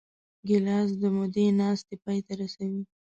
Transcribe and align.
ګیلاس 0.47 0.89
د 1.01 1.03
مودې 1.15 1.45
ناستې 1.59 1.95
پای 2.03 2.19
ته 2.27 2.33
رسوي. 2.39 2.81